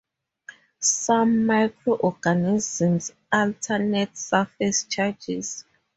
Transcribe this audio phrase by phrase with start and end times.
[0.79, 5.63] Some microorganisms alter net surface charges.